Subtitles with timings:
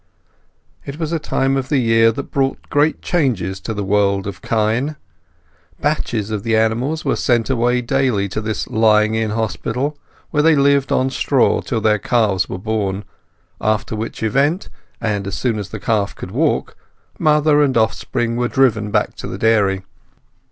[0.83, 4.25] For it was a time of the year that brought great changes to the world
[4.25, 4.95] of kine.
[5.79, 9.95] Batches of the animals were sent away daily to this lying in hospital,
[10.31, 13.03] where they lived on straw till their calves were born,
[13.61, 14.69] after which event,
[14.99, 16.75] and as soon as the calf could walk,
[17.19, 19.83] mother and offspring were driven back to the dairy.